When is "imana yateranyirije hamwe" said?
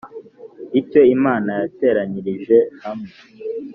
1.15-3.11